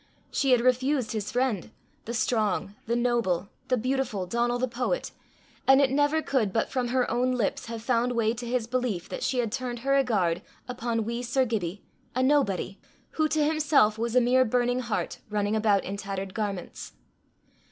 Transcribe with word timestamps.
She 0.31 0.49
had 0.49 0.61
refused 0.61 1.11
his 1.11 1.31
friend, 1.31 1.69
the 2.05 2.13
strong, 2.15 2.73
the 2.87 2.95
noble, 2.95 3.49
the 3.67 3.77
beautiful, 3.77 4.25
Donal 4.25 4.57
the 4.57 4.67
poet, 4.67 5.11
and 5.67 5.79
it 5.79 5.91
never 5.91 6.23
could 6.23 6.51
but 6.51 6.69
from 6.71 6.87
her 6.87 7.07
own 7.11 7.33
lips 7.35 7.67
have 7.67 7.83
found 7.83 8.13
way 8.13 8.33
to 8.33 8.47
his 8.47 8.65
belief 8.65 9.07
that 9.09 9.21
she 9.21 9.37
had 9.37 9.51
turned 9.51 9.81
her 9.81 9.91
regard 9.91 10.41
upon 10.67 11.05
wee 11.05 11.21
Sir 11.21 11.45
Gibbie, 11.45 11.83
a 12.15 12.23
nobody, 12.23 12.79
who 13.11 13.27
to 13.27 13.43
himself 13.45 13.99
was 13.99 14.15
a 14.15 14.21
mere 14.21 14.43
burning 14.43 14.79
heart 14.79 15.19
running 15.29 15.55
about 15.55 15.83
in 15.83 15.97
tattered 15.97 16.33
garments. 16.33 16.93